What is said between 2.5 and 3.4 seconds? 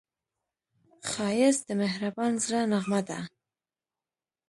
نغمه ده